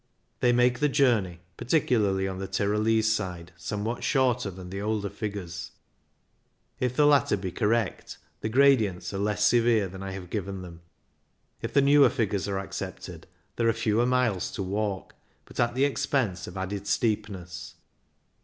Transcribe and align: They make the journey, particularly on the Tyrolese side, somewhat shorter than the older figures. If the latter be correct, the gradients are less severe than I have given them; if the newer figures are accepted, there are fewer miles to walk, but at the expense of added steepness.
They 0.39 0.51
make 0.51 0.79
the 0.79 0.89
journey, 0.89 1.41
particularly 1.57 2.27
on 2.27 2.39
the 2.39 2.47
Tyrolese 2.47 3.13
side, 3.13 3.51
somewhat 3.55 4.03
shorter 4.03 4.49
than 4.49 4.71
the 4.71 4.81
older 4.81 5.11
figures. 5.11 5.73
If 6.79 6.95
the 6.95 7.05
latter 7.05 7.37
be 7.37 7.51
correct, 7.51 8.17
the 8.39 8.49
gradients 8.49 9.13
are 9.13 9.19
less 9.19 9.45
severe 9.45 9.87
than 9.87 10.01
I 10.01 10.13
have 10.13 10.31
given 10.31 10.63
them; 10.63 10.81
if 11.61 11.71
the 11.71 11.83
newer 11.83 12.09
figures 12.09 12.47
are 12.47 12.57
accepted, 12.57 13.27
there 13.57 13.67
are 13.69 13.73
fewer 13.73 14.07
miles 14.07 14.49
to 14.53 14.63
walk, 14.63 15.13
but 15.45 15.59
at 15.59 15.75
the 15.75 15.85
expense 15.85 16.47
of 16.47 16.57
added 16.57 16.87
steepness. 16.87 17.75